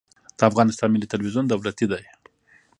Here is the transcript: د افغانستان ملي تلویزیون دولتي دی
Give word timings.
د 0.37 0.39
افغانستان 0.49 0.89
ملي 0.91 1.07
تلویزیون 1.13 1.45
دولتي 1.47 1.85
دی 1.91 2.03